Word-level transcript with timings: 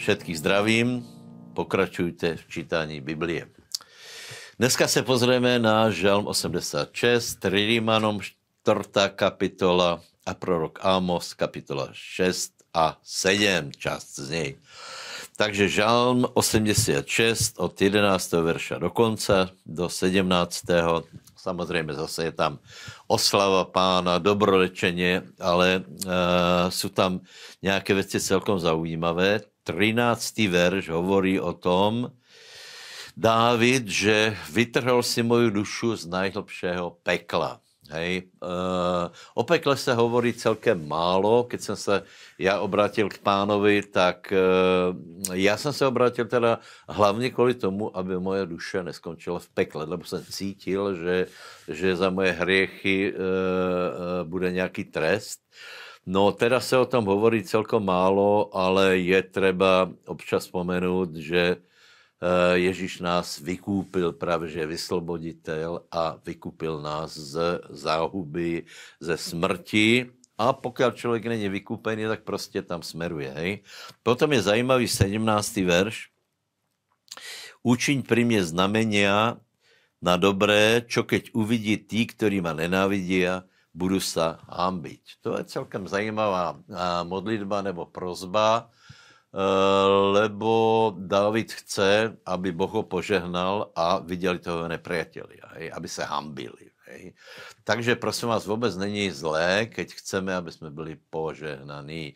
Všetkých 0.00 0.38
zdravím, 0.38 1.04
pokračujte 1.52 2.36
v 2.36 2.48
čítání 2.48 3.00
Biblie. 3.00 3.48
Dneska 4.58 4.88
se 4.88 5.02
pozrieme 5.02 5.58
na 5.58 5.90
Žalm 5.90 6.26
86, 6.26 7.44
Rímanom 7.44 8.20
4. 8.64 8.80
kapitola 9.12 10.00
a 10.26 10.32
prorok 10.34 10.80
Amos 10.82 11.36
kapitola 11.36 11.88
6 11.92 12.52
a 12.74 12.96
7, 13.04 13.72
část 13.76 14.16
z 14.16 14.30
něj. 14.30 14.56
Takže 15.36 15.68
Žalm 15.68 16.24
86 16.32 17.60
od 17.60 17.82
11. 17.82 18.32
verša 18.32 18.78
do 18.78 18.90
konce, 18.90 19.48
do 19.66 19.88
17. 19.88 20.64
Samozřejmě 21.36 21.94
zase 21.94 22.24
je 22.24 22.32
tam 22.32 22.58
oslava 23.06 23.64
pána, 23.64 24.18
dobrolečeně, 24.18 25.22
ale 25.40 25.84
uh, 25.84 26.12
jsou 26.68 26.88
tam 26.88 27.20
nějaké 27.62 27.94
věci 27.94 28.20
celkom 28.20 28.58
zaujímavé. 28.58 29.40
13. 29.72 30.38
verš 30.38 30.88
hovorí 30.88 31.40
o 31.40 31.52
tom, 31.52 32.10
Dávid, 33.16 33.88
že 33.88 34.36
vytrhl 34.52 35.02
si 35.02 35.22
moju 35.22 35.50
dušu 35.50 35.96
z 35.96 36.06
nejhlbšího 36.06 36.96
pekla. 37.02 37.60
Hej. 37.90 38.30
Uh, 38.38 39.10
o 39.34 39.42
pekle 39.44 39.76
se 39.76 39.94
hovorí 39.94 40.32
celkem 40.32 40.88
málo. 40.88 41.44
Keď 41.44 41.60
jsem 41.60 41.76
se 41.76 42.02
já 42.38 42.60
obrátil 42.60 43.08
k 43.08 43.18
pánovi, 43.18 43.82
tak 43.82 44.32
uh, 44.32 45.34
já 45.34 45.56
jsem 45.56 45.72
se 45.72 45.86
obrátil 45.86 46.24
teda 46.24 46.58
hlavně 46.88 47.30
kvůli 47.30 47.54
tomu, 47.54 47.96
aby 47.96 48.18
moje 48.18 48.46
duše 48.46 48.82
neskončila 48.82 49.38
v 49.38 49.48
pekle, 49.48 49.84
lebo 49.84 50.04
jsem 50.04 50.24
cítil, 50.24 50.94
že, 50.94 51.26
že 51.68 51.96
za 51.96 52.10
moje 52.10 52.32
hriechy 52.32 53.12
uh, 53.12 53.18
bude 54.28 54.52
nějaký 54.52 54.84
trest. 54.84 55.40
No, 56.10 56.34
teda 56.34 56.58
se 56.58 56.74
o 56.74 56.90
tom 56.90 57.06
hovorí 57.06 57.46
celkom 57.46 57.86
málo, 57.86 58.50
ale 58.50 58.98
je 58.98 59.22
třeba 59.22 59.86
občas 60.10 60.42
vzpomenout, 60.42 61.14
že 61.14 61.62
Eh, 62.20 62.58
Ježíš 62.68 63.00
nás 63.00 63.40
vykúpil 63.40 64.12
právě, 64.12 64.48
že 64.48 64.66
vysloboditel 64.66 65.88
a 65.88 66.20
vykúpil 66.20 66.82
nás 66.82 67.16
z 67.16 67.60
záhuby, 67.72 68.68
ze 69.00 69.16
smrti. 69.16 70.12
A 70.38 70.52
pokud 70.52 70.96
člověk 70.96 71.26
není 71.26 71.48
vykúpený, 71.48 72.04
tak 72.04 72.22
prostě 72.22 72.62
tam 72.62 72.82
smeruje. 72.82 73.32
Hej? 73.32 73.58
Potom 74.02 74.32
je 74.32 74.42
zajímavý 74.42 74.88
17. 74.88 75.56
verš. 75.56 76.08
Učiň 77.62 78.02
pri 78.02 78.24
mě 78.24 78.44
znamenia 78.44 79.36
na 80.00 80.16
dobré, 80.16 80.80
čo 80.88 81.04
keď 81.04 81.36
uvidí 81.36 81.76
tí, 81.76 82.08
ktorí 82.08 82.40
ma 82.40 82.56
nenávidia, 82.56 83.44
budu 83.74 84.02
sa 84.02 84.42
hambiť. 84.50 85.22
To 85.22 85.38
je 85.38 85.44
celkem 85.46 85.86
zajímavá 85.86 86.58
modlitba 87.06 87.62
nebo 87.62 87.86
prozba 87.86 88.70
Eh, 89.30 89.86
lebo 90.10 90.90
David 90.98 91.52
chce, 91.52 92.18
aby 92.26 92.50
Boh 92.52 92.70
ho 92.70 92.82
požehnal 92.82 93.70
a 93.78 93.98
viděli 93.98 94.38
toho 94.38 94.68
nepriateli, 94.68 95.38
aby 95.72 95.88
se 95.88 96.04
hambili. 96.04 96.74
Hej. 96.90 97.14
Takže 97.64 97.94
prosím 97.94 98.28
vás, 98.28 98.46
vůbec 98.46 98.76
není 98.76 99.10
zlé, 99.10 99.66
keď 99.66 99.92
chceme, 99.92 100.34
aby 100.34 100.52
jsme 100.52 100.70
byli 100.70 100.98
požehnaní. 101.10 102.14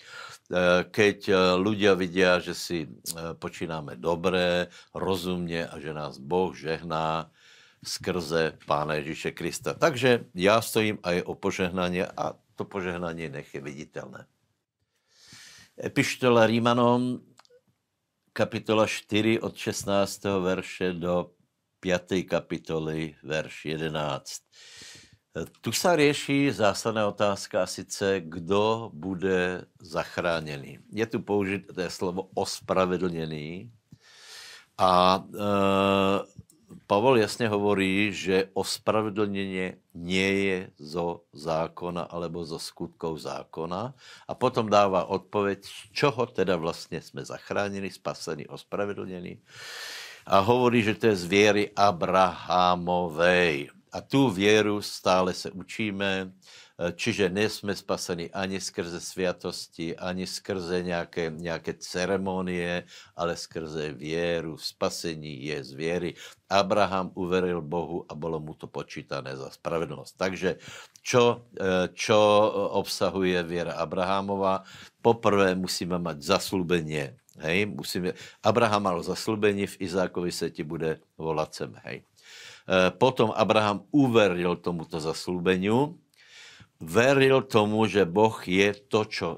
Eh, 0.51 0.85
keď 0.91 1.31
ľudia 1.63 1.95
vidia, 1.95 2.43
že 2.43 2.55
si 2.55 2.79
eh, 2.91 3.35
počínáme 3.39 3.95
dobré, 3.97 4.67
rozumně 4.95 5.71
a 5.71 5.79
že 5.79 5.95
nás 5.95 6.19
Boh 6.19 6.51
žehná 6.51 7.31
skrze 7.87 8.59
Pána 8.67 8.95
Ježíše 8.95 9.31
Krista. 9.31 9.75
Takže 9.75 10.25
já 10.35 10.61
stojím 10.61 10.99
aj 11.03 11.23
o 11.27 11.35
požehnání 11.35 12.03
a 12.03 12.35
to 12.55 12.65
požehnání 12.65 13.29
nech 13.29 13.55
je 13.55 13.61
viditelné. 13.61 14.27
Epištola 15.85 16.47
Rímanom, 16.47 17.21
kapitola 18.33 18.87
4 18.87 19.41
od 19.41 19.57
16. 19.57 20.25
verše 20.25 20.93
do 20.93 21.31
5. 21.81 22.23
kapitoly, 22.29 23.15
verš 23.23 23.65
11. 23.65 24.43
Tu 25.61 25.73
se 25.73 25.97
řeší 25.97 26.51
zásadná 26.51 27.09
otázka, 27.09 27.63
a 27.63 27.67
sice 27.67 28.21
kdo 28.21 28.91
bude 28.95 29.65
zachráněný. 29.81 30.79
Je 30.93 31.07
tu 31.07 31.21
použité 31.21 31.91
slovo 31.91 32.31
ospravedlněný 32.35 33.73
a 34.79 35.25
e, 35.35 35.39
Pavel 36.87 37.17
jasně 37.17 37.49
hovorí, 37.49 38.13
že 38.13 38.49
ospravedlněně 38.53 39.77
nie 39.95 40.33
je 40.45 40.71
zo 40.79 41.25
zákona 41.33 42.03
alebo 42.03 42.45
zo 42.45 42.59
skutkov 42.59 43.19
zákona 43.19 43.95
a 44.29 44.33
potom 44.35 44.69
dává 44.69 45.05
odpověď, 45.05 45.65
z 45.65 45.93
čoho 45.93 46.27
teda 46.27 46.57
vlastně 46.57 47.03
jsme 47.03 47.25
zachráněni, 47.25 47.91
spaseni, 47.91 48.47
ospravedlněni. 48.47 49.41
A 50.27 50.39
hovorí, 50.39 50.83
že 50.83 50.95
to 50.95 51.07
je 51.07 51.17
z 51.17 51.25
věry 51.25 51.71
Abrahamovej. 51.77 53.71
A 53.93 54.01
tu 54.01 54.31
věru 54.31 54.83
stále 54.83 55.33
se 55.33 55.51
učíme, 55.51 56.33
čiže 56.75 57.31
nejsme 57.31 57.71
spaseni 57.77 58.31
ani 58.35 58.61
skrze 58.61 59.01
světosti, 59.01 59.97
ani 59.97 60.27
skrze 60.27 60.83
nějaké, 60.83 61.31
nějaké 61.31 61.75
ceremonie, 61.79 62.83
ale 63.17 63.37
skrze 63.37 63.93
věru. 63.93 64.59
Spasení 64.59 65.45
je 65.45 65.65
z 65.65 65.73
věry. 65.73 66.15
Abraham 66.51 67.11
uveril 67.15 67.63
Bohu 67.63 68.05
a 68.09 68.15
bylo 68.15 68.41
mu 68.41 68.55
to 68.55 68.67
počítané 68.67 69.37
za 69.37 69.51
spravedlnost. 69.51 70.19
Takže 70.19 70.59
čo, 71.03 71.47
eh, 71.61 71.89
čo 71.95 72.19
obsahuje 72.75 73.43
věra 73.43 73.73
Abrahamova? 73.79 74.65
Poprvé 75.03 75.55
musíme 75.55 75.99
mať 75.99 76.23
zaslubenie. 76.23 77.17
Hej, 77.39 77.67
musíme, 77.67 78.15
Abraham 78.43 78.83
mal 78.83 78.99
zaslubení, 79.03 79.67
v 79.67 79.81
Izákovi 79.81 80.33
se 80.33 80.51
ti 80.51 80.63
bude 80.63 81.03
volat 81.19 81.55
sem. 81.55 81.75
Hej. 81.83 82.03
Eh, 82.65 82.91
potom 82.91 83.35
Abraham 83.37 83.85
uveril 83.91 84.57
tomuto 84.57 84.97
zaslúbeniu 84.97 85.99
veril 86.85 87.43
tomu, 87.43 87.89
že 87.89 88.05
Boh 88.05 88.37
je 88.45 88.77
to, 88.77 89.09
čo 89.09 89.29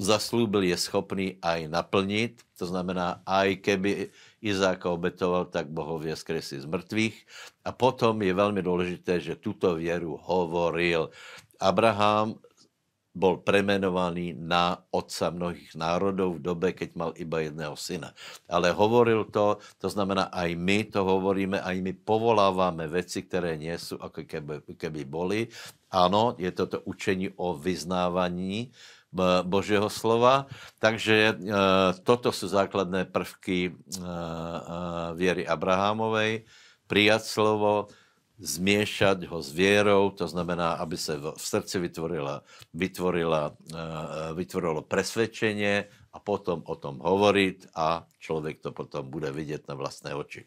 zaslúbil, 0.00 0.66
je 0.66 0.76
schopný 0.76 1.38
aj 1.38 1.70
naplnit. 1.70 2.42
To 2.58 2.66
znamená, 2.66 3.22
aj 3.22 3.62
keby 3.62 4.10
Izáka 4.44 4.90
obetoval, 4.90 5.48
tak 5.48 5.70
Boh 5.70 5.86
ho 5.86 5.98
vieskresí 6.02 6.60
z 6.60 6.66
mrtvých. 6.66 7.16
A 7.64 7.72
potom 7.72 8.20
je 8.22 8.34
velmi 8.34 8.62
důležité, 8.62 9.20
že 9.20 9.40
tuto 9.40 9.74
věru 9.78 10.20
hovoril. 10.20 11.10
Abraham 11.60 12.34
bol 13.14 13.38
premenovaný 13.40 14.34
na 14.34 14.82
otca 14.90 15.30
mnohých 15.30 15.78
národov 15.78 16.36
v 16.36 16.44
dobe, 16.50 16.68
keď 16.74 16.90
mal 16.98 17.10
iba 17.14 17.46
jedného 17.46 17.78
syna. 17.78 18.10
Ale 18.50 18.74
hovoril 18.74 19.30
to, 19.30 19.62
to 19.78 19.86
znamená, 19.86 20.34
aj 20.34 20.50
my 20.58 20.82
to 20.90 21.06
hovoríme, 21.06 21.62
aj 21.62 21.76
my 21.78 21.94
povoláváme 21.94 22.90
veci, 22.90 23.22
které 23.22 23.54
nie 23.54 23.74
sú, 23.78 23.94
ako 24.02 24.26
keby, 24.26 24.66
keby 24.74 25.06
boli. 25.06 25.46
Ano, 25.94 26.34
je 26.34 26.50
toto 26.50 26.82
učení 26.82 27.30
o 27.38 27.54
vyznávaní 27.54 28.74
Božího 29.46 29.86
slova. 29.86 30.50
Takže 30.82 31.14
e, 31.14 31.34
toto 32.02 32.32
jsou 32.32 32.48
základné 32.48 33.04
prvky 33.04 33.70
e, 33.70 33.72
e, 33.72 34.14
věry 35.14 35.46
Abrahamovej. 35.46 36.44
Prijat 36.86 37.24
slovo, 37.24 37.86
zmiešať 38.38 39.30
ho 39.30 39.38
s 39.42 39.52
věrou, 39.52 40.10
to 40.10 40.28
znamená, 40.28 40.72
aby 40.82 40.96
se 40.96 41.16
v 41.16 41.34
srdci 41.36 41.78
vytvorila, 41.78 42.42
vytvorila, 42.74 43.54
eh, 43.54 44.34
vytvorilo 44.34 44.82
presvedčenie 44.82 45.86
a 46.12 46.18
potom 46.18 46.62
o 46.66 46.74
tom 46.74 46.98
hovoriť 46.98 47.74
a 47.74 48.06
člověk 48.18 48.60
to 48.60 48.72
potom 48.72 49.10
bude 49.10 49.30
vidět 49.30 49.68
na 49.68 49.74
vlastné 49.74 50.14
oči. 50.14 50.46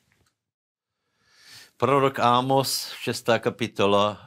Prorok 1.78 2.20
Ámos, 2.20 2.92
6. 2.98 3.40
kapitola, 3.40 4.18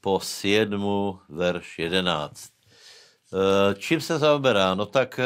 po 0.00 0.20
7. 0.20 1.20
verš 1.28 1.78
11. 1.78 2.52
Eh, 3.32 3.74
čím 3.74 4.00
se 4.00 4.18
zaoberá? 4.18 4.74
No 4.74 4.86
tak 4.86 5.18
eh, 5.18 5.24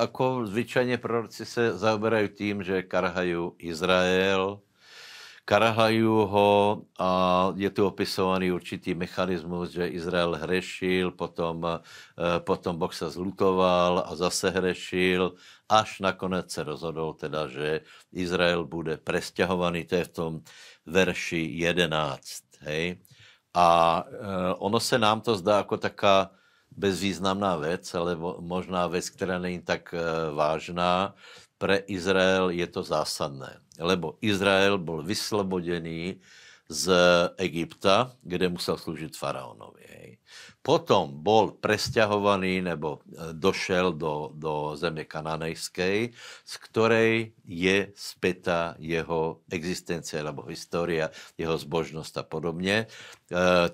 jako 0.00 0.46
zvyčajně 0.46 0.98
proroci 0.98 1.46
se 1.46 1.78
zaoberají 1.78 2.28
tím, 2.28 2.62
že 2.62 2.82
karhají 2.82 3.50
Izrael, 3.58 4.60
karahají 5.44 6.02
ho 6.02 6.82
a 6.98 7.10
je 7.56 7.70
tu 7.70 7.86
opisovaný 7.86 8.52
určitý 8.52 8.94
mechanismus, 8.94 9.70
že 9.70 9.88
Izrael 9.90 10.38
hrešil, 10.38 11.10
potom, 11.10 11.66
eh, 11.66 11.80
potom 12.40 12.78
Boh 12.78 12.94
se 12.94 13.10
zlutoval 13.10 14.06
a 14.06 14.14
zase 14.16 14.50
hrešil, 14.50 15.34
až 15.68 16.00
nakonec 16.00 16.52
se 16.52 16.62
rozhodl 16.62 17.12
teda, 17.12 17.48
že 17.48 17.80
Izrael 18.12 18.64
bude 18.64 18.96
presťahovaný, 18.96 19.84
to 19.84 19.94
je 19.96 20.04
v 20.04 20.14
tom 20.14 20.32
verši 20.86 21.42
11. 21.58 22.44
Hej? 22.62 23.02
A 23.54 23.68
eh, 24.06 24.54
ono 24.58 24.80
se 24.80 24.98
nám 24.98 25.20
to 25.20 25.36
zdá 25.36 25.56
jako 25.56 25.76
taká 25.76 26.30
bezvýznamná 26.76 27.56
věc, 27.56 27.94
ale 27.94 28.16
možná 28.40 28.86
věc, 28.86 29.10
která 29.10 29.38
není 29.38 29.60
tak 29.60 29.94
eh, 29.94 30.00
vážná, 30.34 31.14
pre 31.58 31.76
Izrael 31.86 32.50
je 32.50 32.66
to 32.66 32.82
zásadné, 32.82 33.61
lebo 33.78 34.18
Izrael 34.20 34.78
byl 34.78 35.02
vyslobodený 35.02 36.20
z 36.68 36.92
Egypta, 37.36 38.16
kde 38.22 38.48
musel 38.48 38.78
sloužit 38.78 39.16
faraonovi. 39.16 40.18
Potom 40.62 41.10
bol 41.26 41.58
presťahovaný 41.58 42.62
nebo 42.62 43.02
e, 43.02 43.34
došel 43.34 43.98
do, 43.98 44.30
do 44.30 44.78
země 44.78 45.04
kananejskej, 45.04 46.14
z 46.46 46.54
ktorej 46.56 47.34
je 47.42 47.90
spätá 47.98 48.78
jeho 48.78 49.42
existencia 49.50 50.22
alebo 50.22 50.46
história, 50.46 51.10
jeho 51.34 51.58
zbožnosť 51.58 52.14
a 52.16 52.22
podobně. 52.22 52.76
E, 52.78 52.86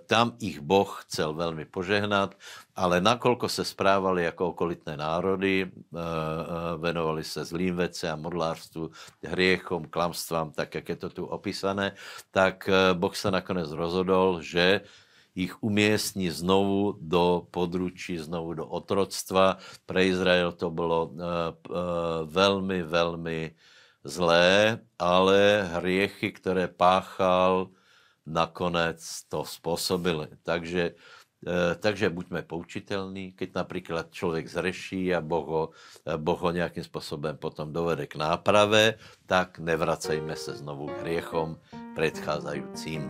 tam 0.09 0.41
ich 0.41 0.65
Boh 0.65 0.89
chcel 1.05 1.37
veľmi 1.37 1.69
požehnat, 1.69 2.33
ale 2.73 3.05
nakolko 3.05 3.53
se 3.53 3.69
správali 3.69 4.25
jako 4.25 4.57
okolitné 4.57 4.97
národy, 4.97 5.69
e, 5.69 5.69
venovali 6.81 7.21
se 7.21 7.45
zlým 7.45 7.85
a 7.85 8.17
modlárstvu, 8.17 8.91
hriechom, 9.29 9.93
klamstvám, 9.93 10.57
tak 10.57 10.75
jak 10.75 10.89
je 10.89 10.97
to 10.97 11.09
tu 11.11 11.25
opísané, 11.29 11.93
tak 12.33 12.71
Boh 12.97 13.17
se 13.17 13.31
nakonec 13.31 13.71
rozhodol, 13.71 14.41
že 14.41 14.81
ich 15.39 15.63
umiestni 15.63 16.35
znovu 16.35 16.99
do 16.99 17.47
područí, 17.55 18.19
znovu 18.19 18.59
do 18.59 18.67
otroctva. 18.67 19.63
Pre 19.87 20.03
Izrael 20.03 20.53
to 20.53 20.71
bylo 20.71 21.07
uh, 21.07 21.15
uh, 21.15 21.77
velmi, 22.27 22.83
velmi 22.83 23.55
zlé, 24.05 24.79
ale 24.99 25.63
hriechy, 25.73 26.33
které 26.33 26.69
páchal, 26.69 27.71
nakonec 28.27 28.99
to 29.29 29.45
způsobili. 29.45 30.27
Takže, 30.43 30.91
uh, 31.47 31.79
takže 31.79 32.11
buďme 32.11 32.43
poučitelní, 32.43 33.33
keď 33.33 33.55
například 33.55 34.11
člověk 34.11 34.51
zreší 34.51 35.15
a 35.15 35.21
boh 35.21 35.47
ho, 35.47 35.65
boh 36.17 36.41
ho 36.41 36.51
nějakým 36.51 36.85
způsobem 36.85 37.37
potom 37.37 37.73
dovede 37.73 38.07
k 38.07 38.17
náprave, 38.17 38.99
tak 39.27 39.59
nevracejme 39.59 40.37
se 40.37 40.57
znovu 40.57 40.87
k 40.87 41.01
hriechom 41.07 41.57
predcházajícím. 41.95 43.07